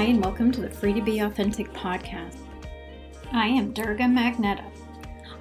[0.00, 2.38] Hi, and welcome to the Free to Be Authentic podcast.
[3.32, 4.64] I am Durga Magneta.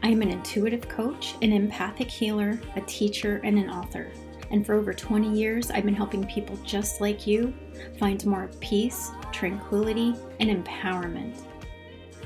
[0.04, 4.12] I am an intuitive coach, an empathic healer, a teacher, and an author.
[4.52, 7.54] And for over 20 years, I've been helping people just like you
[7.98, 11.40] find more peace, tranquility, and empowerment.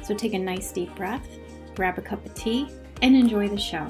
[0.01, 1.27] So take a nice deep breath,
[1.75, 2.67] grab a cup of tea,
[3.03, 3.85] and enjoy the show.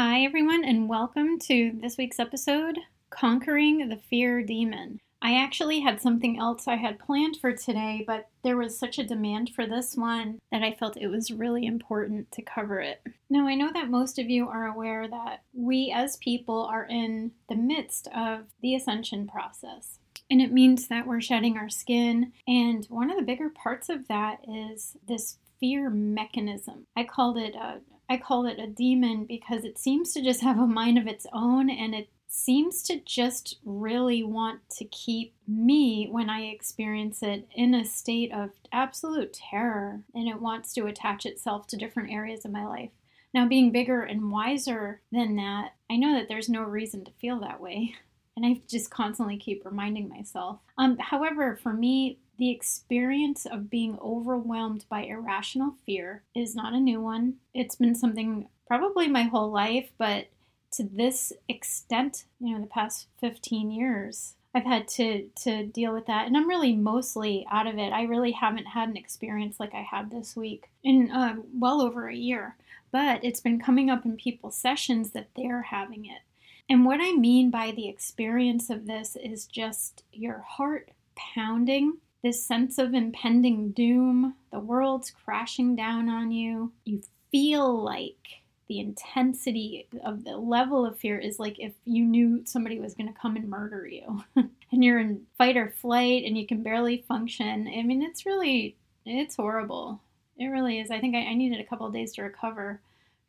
[0.00, 2.78] Hi, everyone, and welcome to this week's episode
[3.10, 5.00] Conquering the Fear Demon.
[5.20, 9.04] I actually had something else I had planned for today, but there was such a
[9.04, 13.02] demand for this one that I felt it was really important to cover it.
[13.28, 17.32] Now, I know that most of you are aware that we as people are in
[17.48, 19.98] the midst of the ascension process.
[20.30, 22.32] And it means that we're shedding our skin.
[22.46, 26.86] And one of the bigger parts of that is this fear mechanism.
[26.94, 30.58] I called it a I call it a demon because it seems to just have
[30.58, 36.08] a mind of its own and it seems to just really want to keep me,
[36.10, 41.26] when I experience it, in a state of absolute terror and it wants to attach
[41.26, 42.90] itself to different areas of my life.
[43.34, 47.40] Now, being bigger and wiser than that, I know that there's no reason to feel
[47.40, 47.94] that way.
[48.36, 50.60] And I just constantly keep reminding myself.
[50.78, 56.80] Um, however, for me, the experience of being overwhelmed by irrational fear is not a
[56.80, 57.34] new one.
[57.52, 60.28] It's been something probably my whole life, but
[60.72, 66.06] to this extent, you know, the past 15 years, I've had to to deal with
[66.06, 67.92] that, and I'm really mostly out of it.
[67.92, 72.08] I really haven't had an experience like I had this week in uh, well over
[72.08, 72.56] a year,
[72.90, 76.22] but it's been coming up in people's sessions that they're having it.
[76.70, 82.44] And what I mean by the experience of this is just your heart pounding this
[82.44, 86.72] sense of impending doom, the world's crashing down on you.
[86.84, 92.42] You feel like the intensity of the level of fear is like if you knew
[92.44, 96.36] somebody was going to come and murder you and you're in fight or flight and
[96.36, 97.66] you can barely function.
[97.66, 98.76] I mean, it's really,
[99.06, 100.00] it's horrible.
[100.36, 100.90] It really is.
[100.90, 102.80] I think I, I needed a couple days to recover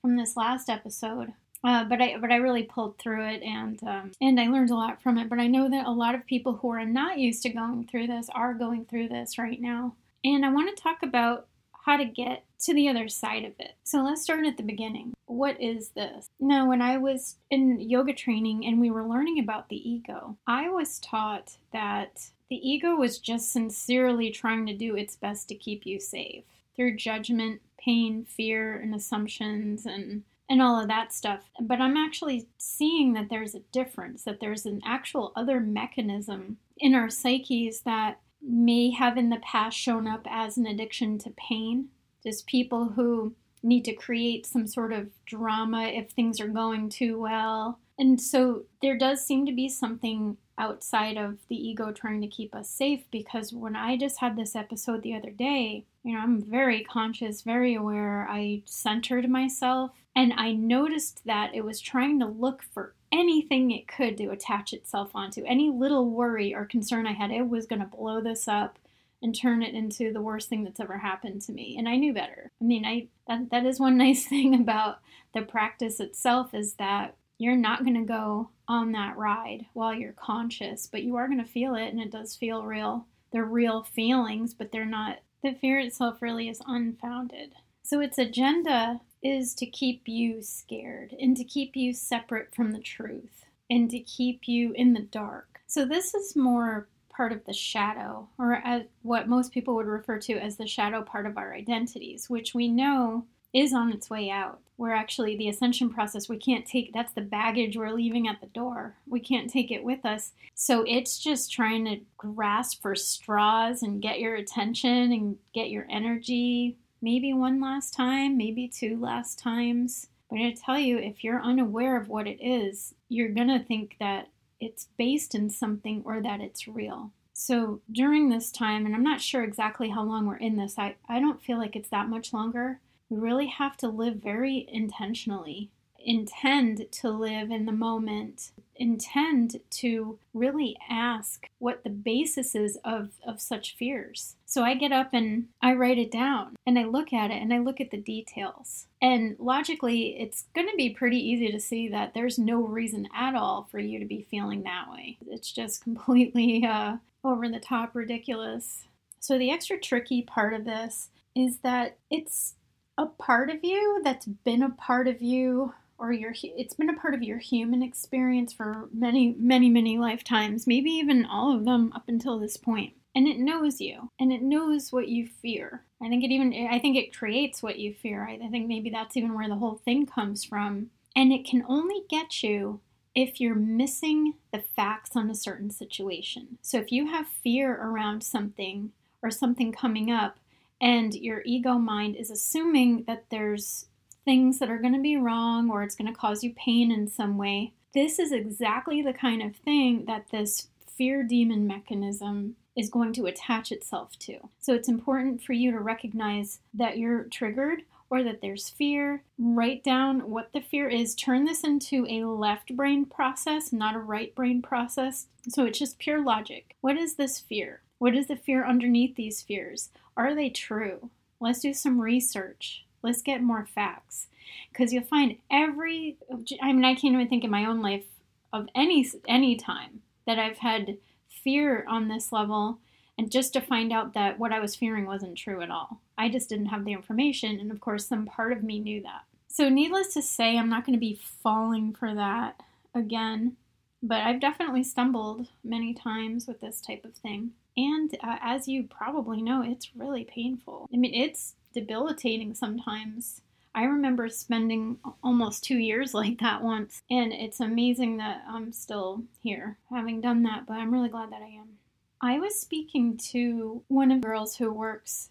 [0.02, 1.34] from this last episode.
[1.64, 4.76] Uh, but I but I really pulled through it and um, and I learned a
[4.76, 5.30] lot from it.
[5.30, 8.08] But I know that a lot of people who are not used to going through
[8.08, 9.96] this are going through this right now.
[10.24, 11.48] And I want to talk about
[11.86, 13.74] how to get to the other side of it.
[13.84, 15.14] So let's start at the beginning.
[15.26, 16.30] What is this?
[16.40, 20.70] Now, when I was in yoga training and we were learning about the ego, I
[20.70, 25.86] was taught that the ego was just sincerely trying to do its best to keep
[25.86, 26.44] you safe
[26.76, 31.50] through judgment, pain, fear, and assumptions and and all of that stuff.
[31.62, 36.96] But I'm actually seeing that there's a difference, that there's an actual other mechanism in
[36.96, 41.90] our psyches that may have in the past shown up as an addiction to pain.
[42.24, 47.20] Just people who need to create some sort of drama if things are going too
[47.20, 47.80] well.
[47.98, 52.56] And so there does seem to be something outside of the ego trying to keep
[52.56, 56.42] us safe because when I just had this episode the other day, you know, I'm
[56.42, 58.28] very conscious, very aware.
[58.30, 63.88] I centered myself and I noticed that it was trying to look for anything it
[63.88, 65.44] could to attach itself onto.
[65.46, 68.80] Any little worry or concern I had, it was going to blow this up
[69.22, 71.76] and turn it into the worst thing that's ever happened to me.
[71.78, 72.52] And I knew better.
[72.62, 75.00] I mean, I that, that is one nice thing about
[75.34, 80.14] the practice itself is that you're not going to go on that ride while you're
[80.14, 83.06] conscious, but you are going to feel it and it does feel real.
[83.32, 87.54] They're real feelings, but they're not the fear itself really is unfounded.
[87.84, 92.80] So its agenda is to keep you scared and to keep you separate from the
[92.80, 95.62] truth and to keep you in the dark.
[95.68, 98.64] So this is more part of the shadow, or
[99.02, 102.68] what most people would refer to as the shadow part of our identities, which we
[102.68, 104.60] know is on its way out.
[104.78, 108.48] We're actually the ascension process, we can't take that's the baggage we're leaving at the
[108.48, 108.96] door.
[109.08, 110.32] We can't take it with us.
[110.56, 115.86] So it's just trying to grasp for straws and get your attention and get your
[115.90, 120.08] energy maybe one last time, maybe two last times.
[120.30, 123.48] But I'm going to tell you, if you're unaware of what it is, you're going
[123.48, 124.30] to think that
[124.60, 127.12] it's based in something or that it's real.
[127.34, 130.96] So during this time, and I'm not sure exactly how long we're in this, I,
[131.08, 132.80] I don't feel like it's that much longer.
[133.10, 135.72] We really have to live very intentionally
[136.04, 143.12] intend to live in the moment, intend to really ask what the basis is of,
[143.26, 144.36] of such fears.
[144.46, 147.54] So I get up and I write it down and I look at it and
[147.54, 148.88] I look at the details.
[149.02, 153.36] And logically, it's going to be pretty easy to see that there's no reason at
[153.36, 155.18] all for you to be feeling that way.
[155.28, 158.86] It's just completely uh, over the top ridiculous.
[159.20, 162.56] So the extra tricky part of this is that it's
[163.00, 167.00] a part of you that's been a part of you or your it's been a
[167.00, 171.92] part of your human experience for many many many lifetimes maybe even all of them
[171.96, 172.94] up until this point.
[173.16, 175.84] And it knows you and it knows what you fear.
[176.02, 178.28] I think it even i think it creates what you fear.
[178.28, 180.92] I, think maybe that's even where the whole thing comes from.
[181.16, 182.82] And it can only get you
[183.16, 186.60] if you're missing the facts on a certain situation.
[186.62, 188.92] So if you have fear around something
[189.22, 190.38] or something coming up
[190.82, 193.86] and your ego mind is assuming that there's
[194.26, 197.08] things that are going to be wrong or it's going to cause you pain in
[197.08, 197.74] some way.
[197.94, 203.26] This is exactly the kind of thing that this fear demon mechanism is going to
[203.26, 204.38] attach itself to.
[204.60, 209.24] So it's important for you to recognize that you're triggered or that there's fear.
[209.38, 211.16] Write down what the fear is.
[211.16, 215.28] Turn this into a left brain process, not a right brain process.
[215.48, 216.76] So it's just pure logic.
[216.82, 217.82] What is this fear?
[218.00, 219.90] What is the fear underneath these fears?
[220.18, 221.12] Are they true?
[221.40, 222.86] Let's do some research.
[223.04, 224.28] Let's get more facts.
[224.72, 226.18] Because you'll find every,
[226.62, 228.06] I mean, I can't even think in my own life
[228.52, 230.98] of any any time that I've had
[231.28, 232.80] fear on this level
[233.18, 236.02] and just to find out that what I was fearing wasn't true at all.
[236.18, 239.24] I just didn't have the information and of course some part of me knew that.
[239.48, 242.62] So needless to say, I'm not going to be falling for that
[242.96, 243.58] again,
[244.02, 247.52] but I've definitely stumbled many times with this type of thing.
[247.80, 250.90] And uh, as you probably know, it's really painful.
[250.94, 253.42] I mean, it's debilitating sometimes.
[253.74, 259.24] I remember spending almost two years like that once, and it's amazing that I'm still
[259.42, 261.78] here having done that, but I'm really glad that I am.
[262.22, 265.30] I was speaking to one of the girls who works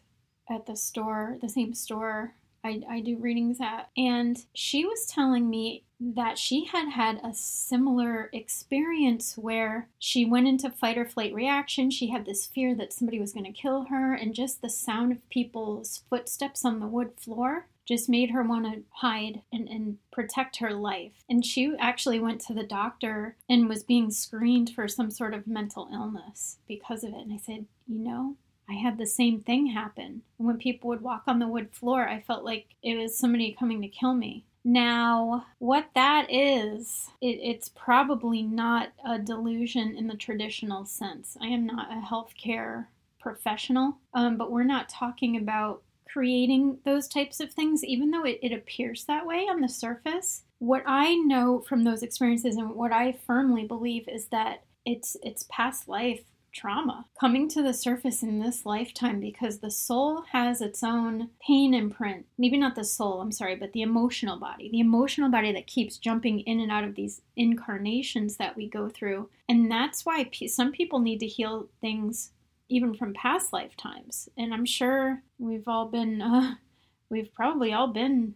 [0.48, 5.48] at the store, the same store I, I do readings at, and she was telling
[5.48, 11.34] me that she had had a similar experience where she went into fight or flight
[11.34, 11.90] reaction.
[11.90, 15.12] She had this fear that somebody was going to kill her, and just the sound
[15.12, 19.96] of people's footsteps on the wood floor just made her want to hide and, and
[20.12, 21.24] protect her life.
[21.28, 25.46] And she actually went to the doctor and was being screened for some sort of
[25.46, 27.20] mental illness because of it.
[27.20, 28.36] And I said, You know,
[28.68, 30.22] I had the same thing happen.
[30.36, 33.80] When people would walk on the wood floor, I felt like it was somebody coming
[33.82, 34.44] to kill me.
[34.64, 41.36] Now, what that is, it, it's probably not a delusion in the traditional sense.
[41.40, 42.86] I am not a healthcare
[43.18, 48.38] professional, um, but we're not talking about creating those types of things, even though it,
[48.42, 50.42] it appears that way on the surface.
[50.58, 55.46] What I know from those experiences and what I firmly believe is that it's it's
[55.50, 56.22] past life
[56.52, 61.74] trauma coming to the surface in this lifetime because the soul has its own pain
[61.74, 62.26] imprint.
[62.36, 64.68] Maybe not the soul, I'm sorry, but the emotional body.
[64.70, 68.88] The emotional body that keeps jumping in and out of these incarnations that we go
[68.88, 69.28] through.
[69.48, 72.32] And that's why some people need to heal things
[72.68, 74.28] even from past lifetimes.
[74.36, 76.54] And I'm sure we've all been, uh,
[77.10, 78.34] we've probably all been,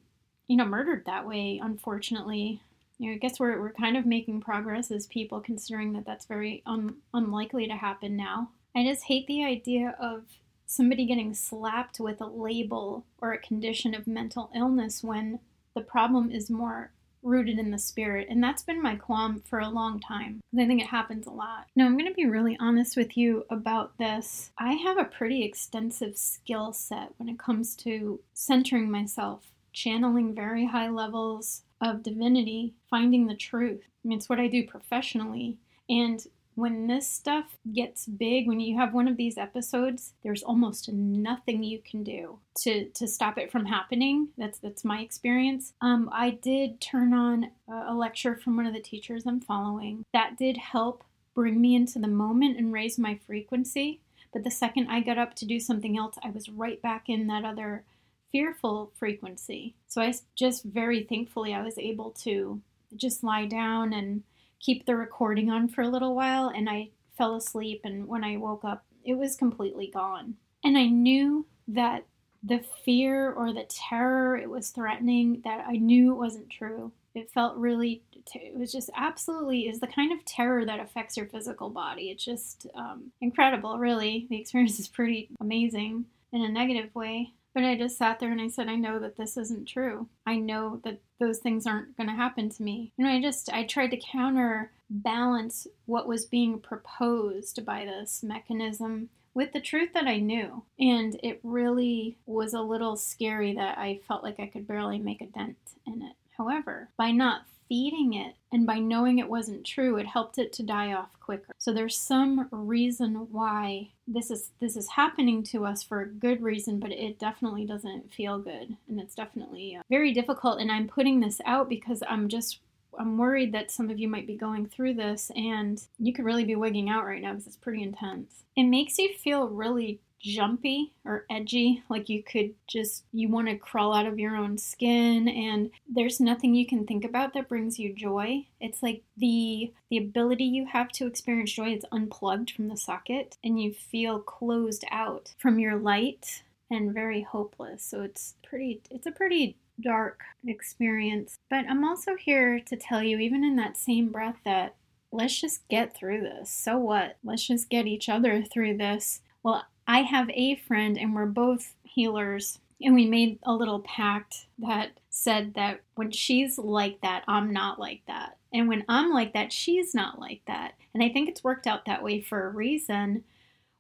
[0.49, 2.63] you know, murdered that way, unfortunately
[3.03, 6.27] you know, I guess we're, we're kind of making progress as people, considering that that's
[6.27, 8.51] very un, unlikely to happen now.
[8.77, 10.23] I just hate the idea of
[10.67, 15.41] somebody getting slapped with a label or a condition of mental illness when
[15.75, 16.93] the problem is more
[17.25, 18.29] rooted in the spirit.
[18.31, 20.41] And that's been my qualm for a long time.
[20.57, 21.67] I think it happens a lot.
[21.75, 24.53] Now, I'm going to be really honest with you about this.
[24.59, 30.67] I have a pretty extensive skill set when it comes to centering myself, channeling very
[30.67, 33.83] high levels of divinity, finding the truth.
[34.05, 35.59] I mean, it's what I do professionally.
[35.91, 36.25] And
[36.55, 41.63] when this stuff gets big, when you have one of these episodes, there's almost nothing
[41.63, 44.29] you can do to, to stop it from happening.
[44.37, 45.73] That's that's my experience.
[45.81, 50.05] Um, I did turn on a lecture from one of the teachers I'm following.
[50.13, 54.01] That did help bring me into the moment and raise my frequency.
[54.33, 57.27] But the second I got up to do something else, I was right back in
[57.27, 57.85] that other
[58.33, 59.77] fearful frequency.
[59.87, 62.61] So I just very thankfully I was able to
[62.97, 64.23] just lie down and
[64.59, 68.39] keep the recording on for a little while and I fell asleep and when I
[68.39, 70.35] woke up it was completely gone.
[70.65, 72.07] And I knew that
[72.43, 76.93] the fear or the terror it was threatening that I knew wasn't true.
[77.15, 78.03] It felt really
[78.35, 82.11] it was just absolutely is the kind of terror that affects your physical body.
[82.11, 84.27] It's just um, incredible, really.
[84.31, 87.33] The experience is pretty amazing in a negative way.
[87.55, 90.09] But I just sat there and I said, I know that this isn't true.
[90.27, 92.93] I know that those things aren't going to happen to me.
[92.99, 99.53] And I just, I tried to counterbalance what was being proposed by this mechanism with
[99.53, 100.65] the truth that I knew.
[100.79, 105.21] And it really was a little scary that I felt like I could barely make
[105.21, 105.57] a dent
[105.87, 106.17] in it.
[106.37, 110.63] However, by not feeding it and by knowing it wasn't true, it helped it to
[110.63, 111.55] die off quicker.
[111.57, 116.43] So there's some reason why this is this is happening to us for a good
[116.43, 120.87] reason, but it definitely doesn't feel good and it's definitely uh, very difficult and I'm
[120.87, 122.61] putting this out because I'm just
[122.99, 126.45] I'm worried that some of you might be going through this and you could really
[126.45, 128.45] be wigging out right now because it's pretty intense.
[128.55, 133.57] It makes you feel really jumpy or edgy like you could just you want to
[133.57, 137.79] crawl out of your own skin and there's nothing you can think about that brings
[137.79, 138.47] you joy.
[138.61, 143.37] It's like the the ability you have to experience joy is unplugged from the socket
[143.43, 147.85] and you feel closed out from your light and very hopeless.
[147.85, 151.39] So it's pretty it's a pretty dark experience.
[151.51, 154.77] But i'm also here to tell you even in that same breath that
[155.11, 156.51] let's just get through this.
[156.51, 157.19] So what?
[157.25, 159.21] Let's just get each other through this.
[159.43, 164.47] Well I have a friend, and we're both healers, and we made a little pact
[164.59, 168.39] that said that when she's like that, I'm not like that.
[168.53, 170.75] And when I'm like that, she's not like that.
[170.95, 173.25] And I think it's worked out that way for a reason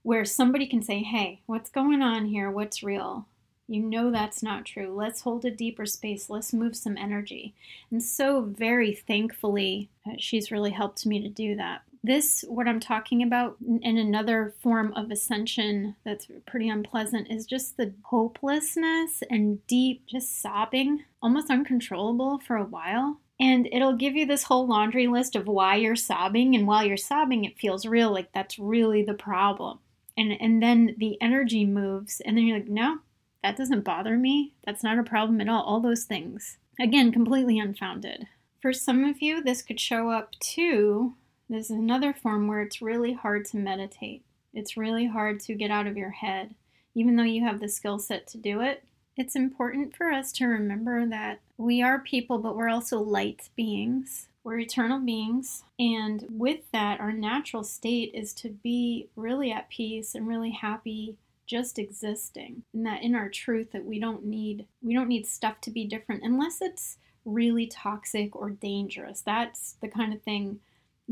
[0.03, 2.51] where somebody can say, hey, what's going on here?
[2.51, 3.27] What's real?
[3.69, 4.93] You know that's not true.
[4.95, 6.29] Let's hold a deeper space.
[6.29, 7.55] Let's move some energy.
[7.91, 11.83] And so, very thankfully, uh, she's really helped me to do that.
[12.05, 17.77] This, what I'm talking about, in another form of ascension that's pretty unpleasant, is just
[17.77, 23.21] the hopelessness and deep, just sobbing, almost uncontrollable for a while.
[23.39, 26.57] And it'll give you this whole laundry list of why you're sobbing.
[26.57, 29.79] And while you're sobbing, it feels real, like that's really the problem.
[30.17, 32.99] And, and then the energy moves, and then you're like, no,
[33.43, 34.55] that doesn't bother me.
[34.65, 35.63] That's not a problem at all.
[35.63, 36.59] All those things.
[36.81, 38.27] Again, completely unfounded.
[38.61, 41.15] For some of you, this could show up too
[41.53, 44.25] this is another form where it's really hard to meditate.
[44.55, 46.55] It's really hard to get out of your head.
[46.95, 48.85] Even though you have the skill set to do it,
[49.17, 54.29] it's important for us to remember that we are people, but we're also light beings.
[54.45, 55.63] We're eternal beings.
[55.79, 61.17] And with that, our natural state is to be really at peace and really happy
[61.47, 65.61] just existing and that in our truth that we don't need we don't need stuff
[65.61, 70.61] to be different unless it's really toxic or dangerous that's the kind of thing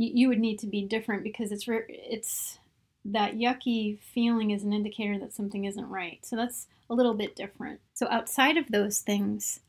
[0.01, 2.59] you, you would need to be different because it's it's
[3.05, 6.19] that yucky feeling is an indicator that something isn't right.
[6.23, 7.81] So that's a little bit different.
[7.95, 9.61] So outside of those things,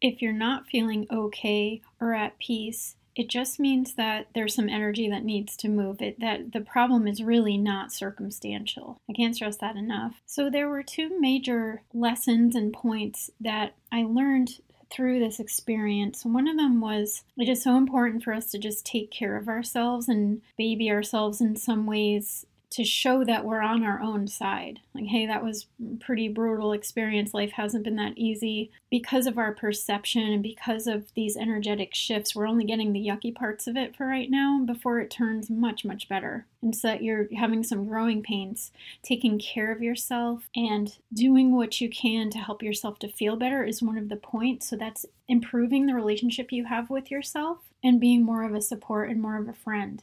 [0.00, 5.08] if you're not feeling okay or at peace, it just means that there's some energy
[5.08, 9.58] that needs to move it that the problem is really not circumstantial i can't stress
[9.58, 14.60] that enough so there were two major lessons and points that i learned
[14.92, 16.24] through this experience.
[16.24, 19.48] One of them was it is so important for us to just take care of
[19.48, 24.80] ourselves and baby ourselves in some ways to show that we're on our own side.
[24.94, 25.66] Like, hey, that was
[26.00, 27.34] pretty brutal experience.
[27.34, 32.34] Life hasn't been that easy because of our perception and because of these energetic shifts.
[32.34, 35.84] We're only getting the yucky parts of it for right now before it turns much,
[35.84, 36.46] much better.
[36.62, 38.72] And so that you're having some growing pains.
[39.02, 43.62] Taking care of yourself and doing what you can to help yourself to feel better
[43.64, 44.70] is one of the points.
[44.70, 49.10] So that's improving the relationship you have with yourself and being more of a support
[49.10, 50.02] and more of a friend.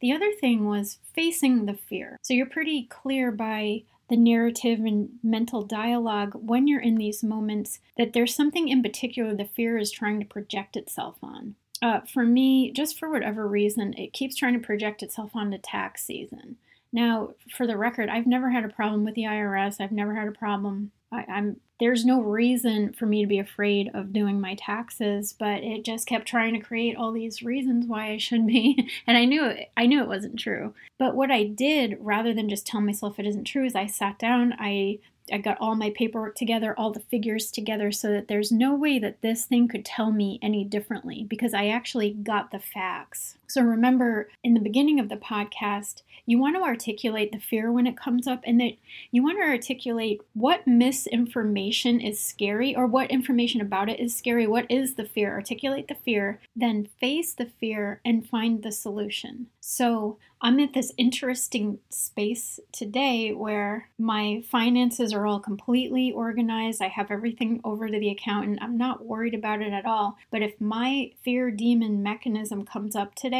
[0.00, 2.18] The other thing was facing the fear.
[2.22, 7.80] So you're pretty clear by the narrative and mental dialogue when you're in these moments
[7.96, 11.56] that there's something in particular the fear is trying to project itself on.
[11.82, 15.58] Uh, for me, just for whatever reason, it keeps trying to project itself on onto
[15.58, 16.56] tax season.
[16.92, 19.80] Now, for the record, I've never had a problem with the IRS.
[19.80, 20.92] I've never had a problem.
[21.12, 25.62] I, am there's no reason for me to be afraid of doing my taxes, but
[25.62, 28.88] it just kept trying to create all these reasons why I should be.
[29.06, 30.74] And I knew it, I knew it wasn't true.
[30.98, 34.18] But what I did rather than just tell myself it isn't true is I sat
[34.18, 34.98] down, I
[35.32, 39.00] I got all my paperwork together, all the figures together, so that there's no way
[39.00, 43.35] that this thing could tell me any differently because I actually got the facts.
[43.48, 47.86] So remember, in the beginning of the podcast, you want to articulate the fear when
[47.86, 48.72] it comes up, and that
[49.10, 54.46] you want to articulate what misinformation is scary or what information about it is scary.
[54.46, 55.32] What is the fear?
[55.34, 59.46] Articulate the fear, then face the fear and find the solution.
[59.60, 66.82] So I'm at this interesting space today where my finances are all completely organized.
[66.82, 68.58] I have everything over to the accountant.
[68.60, 70.18] I'm not worried about it at all.
[70.30, 73.35] But if my fear demon mechanism comes up today,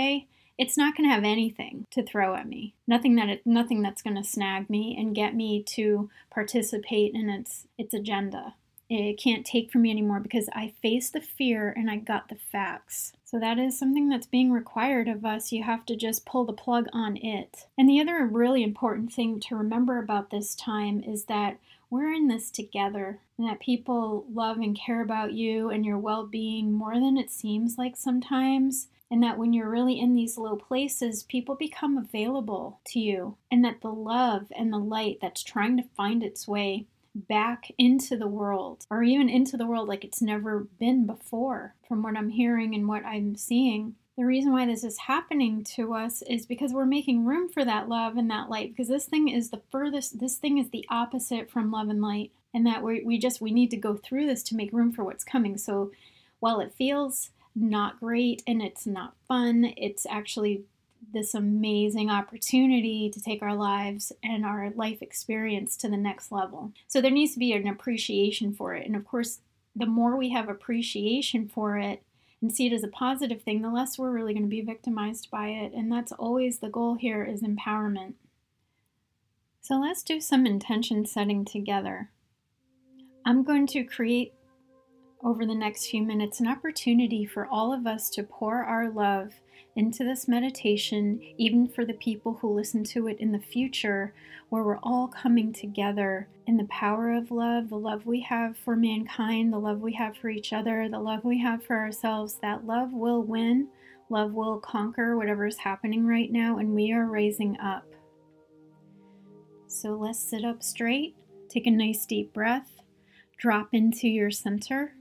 [0.59, 2.75] it's not going to have anything to throw at me.
[2.87, 7.29] Nothing that it, nothing that's going to snag me and get me to participate in
[7.29, 8.55] its its agenda.
[8.89, 12.37] It can't take from me anymore because I faced the fear and I got the
[12.37, 13.13] facts.
[13.25, 15.51] So that is something that's being required of us.
[15.51, 17.67] You have to just pull the plug on it.
[17.77, 21.59] And the other really important thing to remember about this time is that
[21.91, 26.25] we're in this together and that people love and care about you and your well
[26.25, 28.87] being more than it seems like sometimes.
[29.11, 33.37] And that when you're really in these low places, people become available to you.
[33.51, 38.17] And that the love and the light that's trying to find its way back into
[38.17, 42.31] the world, or even into the world like it's never been before, from what I'm
[42.31, 46.73] hearing and what I'm seeing, the reason why this is happening to us is because
[46.73, 50.19] we're making room for that love and that light because this thing is the furthest
[50.19, 53.51] this thing is the opposite from love and light and that we we just we
[53.51, 55.91] need to go through this to make room for what's coming so
[56.41, 60.63] while it feels not great and it's not fun it's actually
[61.13, 66.73] this amazing opportunity to take our lives and our life experience to the next level
[66.87, 69.41] so there needs to be an appreciation for it and of course
[69.75, 72.03] the more we have appreciation for it
[72.41, 75.31] and see it as a positive thing, the less we're really going to be victimized
[75.31, 75.73] by it.
[75.73, 78.15] And that's always the goal here is empowerment.
[79.61, 82.11] So let's do some intention setting together.
[83.25, 84.35] I'm going to create
[85.27, 89.33] over the next few minutes an opportunity for all of us to pour our love
[89.75, 94.15] into this meditation, even for the people who listen to it in the future,
[94.51, 98.77] where we're all coming together in the power of love, the love we have for
[98.77, 102.39] mankind, the love we have for each other, the love we have for ourselves.
[102.41, 103.67] That love will win,
[104.09, 107.85] love will conquer whatever is happening right now, and we are raising up.
[109.67, 111.17] So let's sit up straight,
[111.49, 112.71] take a nice deep breath,
[113.37, 114.96] drop into your center.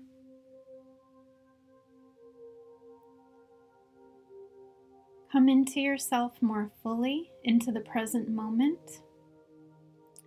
[5.36, 9.02] Come into yourself more fully, into the present moment.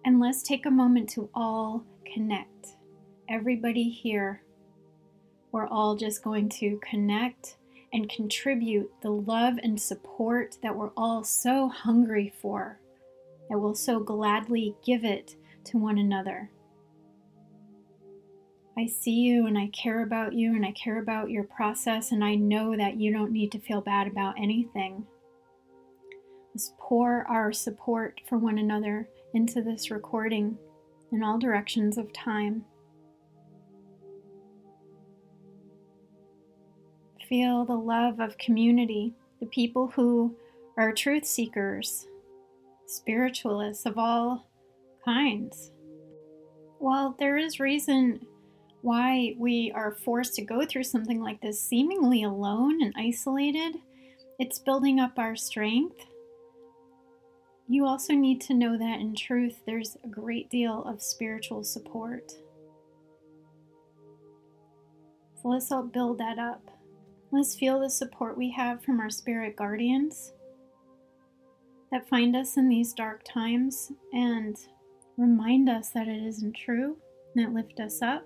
[0.05, 2.77] And let's take a moment to all connect.
[3.27, 4.43] Everybody here,
[5.51, 7.57] we're all just going to connect
[7.95, 12.79] and contribute the love and support that we're all so hungry for,
[13.49, 16.51] that we'll so gladly give it to one another.
[18.79, 22.23] I see you and I care about you and I care about your process, and
[22.23, 25.05] I know that you don't need to feel bad about anything.
[26.55, 30.57] Let's pour our support for one another into this recording
[31.11, 32.65] in all directions of time.
[37.29, 40.37] Feel the love of community, the people who
[40.77, 42.07] are truth seekers,
[42.87, 44.47] spiritualists of all
[45.05, 45.73] kinds.
[46.79, 48.25] While there is reason
[48.83, 53.77] why we are forced to go through something like this seemingly alone and isolated.
[54.39, 56.07] It's building up our strength.
[57.69, 62.33] You also need to know that in truth, there's a great deal of spiritual support.
[65.43, 66.71] So let's help build that up.
[67.31, 70.33] Let's feel the support we have from our spirit guardians
[71.91, 74.57] that find us in these dark times and
[75.17, 76.97] remind us that it isn't true,
[77.35, 78.25] that lift us up.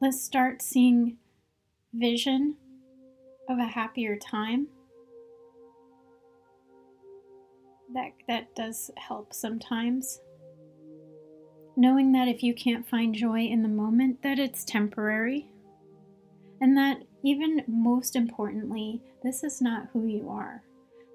[0.00, 1.16] Let's start seeing
[1.92, 2.54] vision
[3.48, 4.68] of a happier time.
[7.94, 10.20] That, that does help sometimes.
[11.76, 15.48] Knowing that if you can't find joy in the moment, that it's temporary.
[16.60, 20.62] And that even most importantly, this is not who you are.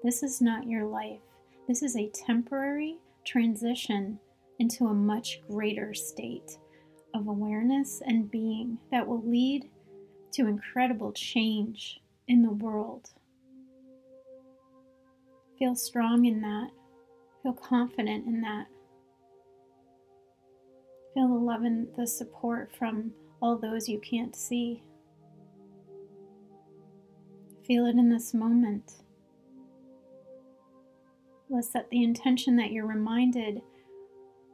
[0.02, 1.20] This is not your life.
[1.66, 4.18] This is a temporary transition
[4.58, 6.58] into a much greater state
[7.14, 9.70] of awareness and being that will lead
[10.32, 13.10] to incredible change in the world.
[15.58, 16.70] Feel strong in that.
[17.42, 18.66] Feel confident in that.
[21.14, 24.82] Feel the love and the support from all those you can't see.
[27.64, 28.94] Feel it in this moment.
[31.48, 33.62] Let's set the intention that you're reminded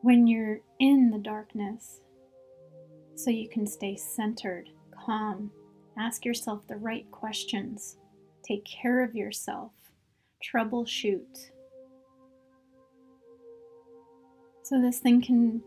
[0.03, 2.01] when you're in the darkness
[3.23, 4.71] so you can stay centered,
[5.05, 5.51] calm,
[5.99, 7.97] ask yourself the right questions,
[8.43, 9.73] take care of yourself,
[10.43, 11.51] troubleshoot.
[14.63, 15.63] So this thing can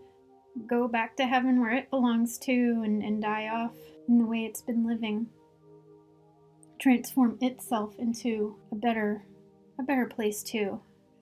[0.67, 3.75] go back to heaven where it belongs to and, and die off
[4.07, 5.27] in the way it's been living.
[6.79, 9.23] Transform itself into a better
[9.79, 10.79] a better place too.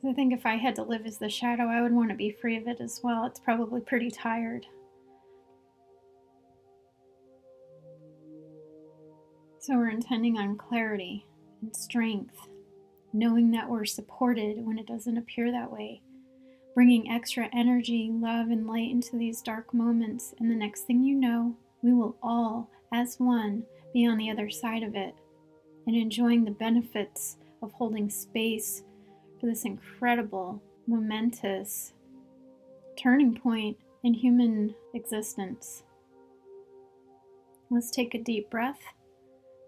[0.07, 2.31] I think if I had to live as the shadow, I would want to be
[2.31, 3.25] free of it as well.
[3.25, 4.65] It's probably pretty tired.
[9.61, 11.23] So we're intending on clarity
[11.61, 12.35] and strength,
[13.13, 16.01] knowing that we're supported when it doesn't appear that way,
[16.73, 20.33] bringing extra energy, love, and light into these dark moments.
[20.39, 23.61] And the next thing you know, we will all, as one,
[23.93, 25.13] be on the other side of it
[25.85, 28.81] and enjoying the benefits of holding space
[29.39, 31.93] for this incredible momentous
[32.97, 35.83] turning point in human existence.
[37.69, 38.79] Let's take a deep breath.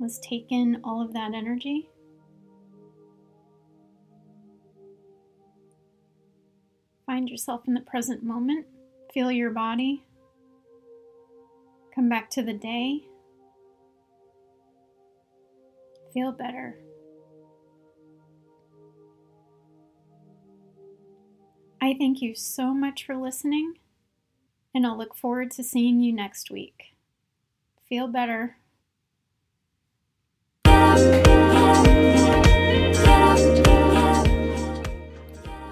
[0.03, 1.87] Let's take in all of that energy.
[7.05, 8.65] Find yourself in the present moment.
[9.13, 10.03] Feel your body.
[11.95, 13.05] Come back to the day.
[16.13, 16.77] Feel better.
[21.81, 23.75] I thank you so much for listening,
[24.75, 26.93] and I'll look forward to seeing you next week
[27.87, 28.57] feel better.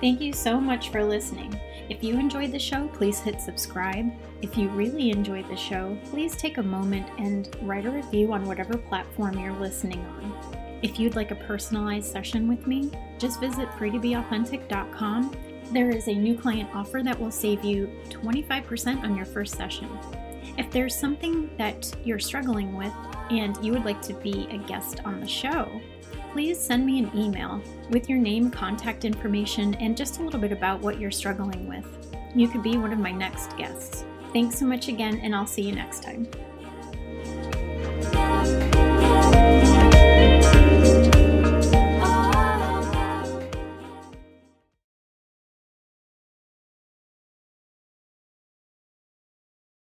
[0.02, 1.60] Thank you so much for listening.
[1.88, 4.12] If you enjoyed the show, please hit subscribe.
[4.42, 8.46] If you really enjoyed the show, please take a moment and write a review on
[8.46, 10.80] whatever platform you're listening on.
[10.82, 15.36] If you'd like a personalized session with me, just visit freetobeauthentic.com.
[15.72, 19.90] There is a new client offer that will save you 25% on your first session.
[20.58, 22.94] If there's something that you're struggling with
[23.30, 25.80] and you would like to be a guest on the show,
[26.32, 30.52] please send me an email with your name, contact information, and just a little bit
[30.52, 31.86] about what you're struggling with.
[32.36, 34.06] You could be one of my next guests.
[34.32, 36.28] Thanks so much again, and I'll see you next time.